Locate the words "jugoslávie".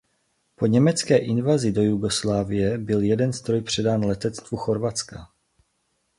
1.81-2.77